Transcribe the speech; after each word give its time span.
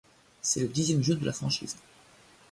C'est 0.41 0.61
le 0.61 0.67
dixième 0.67 1.03
jeu 1.03 1.13
de 1.13 1.23
la 1.23 1.31
franchise'. 1.31 1.75